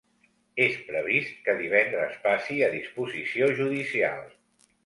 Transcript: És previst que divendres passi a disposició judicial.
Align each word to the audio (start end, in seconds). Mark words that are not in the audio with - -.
És 0.63 0.77
previst 0.87 1.35
que 1.49 1.55
divendres 1.59 2.17
passi 2.25 2.59
a 2.69 2.73
disposició 2.79 3.55
judicial. 3.63 4.29